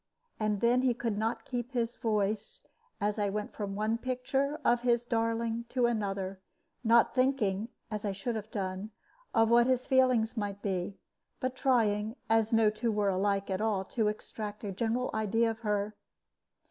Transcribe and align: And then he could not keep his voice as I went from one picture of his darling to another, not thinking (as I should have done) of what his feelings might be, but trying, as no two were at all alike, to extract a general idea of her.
And 0.39 0.61
then 0.61 0.81
he 0.81 0.95
could 0.95 1.15
not 1.15 1.45
keep 1.45 1.73
his 1.73 1.93
voice 1.95 2.65
as 2.99 3.19
I 3.19 3.29
went 3.29 3.53
from 3.53 3.75
one 3.75 3.99
picture 3.99 4.59
of 4.65 4.81
his 4.81 5.05
darling 5.05 5.65
to 5.69 5.85
another, 5.85 6.41
not 6.83 7.13
thinking 7.13 7.69
(as 7.91 8.03
I 8.03 8.11
should 8.11 8.33
have 8.35 8.49
done) 8.49 8.89
of 9.35 9.51
what 9.51 9.67
his 9.67 9.85
feelings 9.85 10.35
might 10.35 10.63
be, 10.63 10.97
but 11.39 11.55
trying, 11.55 12.15
as 12.31 12.51
no 12.51 12.71
two 12.71 12.91
were 12.91 13.11
at 13.11 13.13
all 13.13 13.19
alike, 13.83 13.89
to 13.91 14.07
extract 14.07 14.63
a 14.63 14.71
general 14.71 15.11
idea 15.13 15.51
of 15.51 15.59
her. 15.59 15.95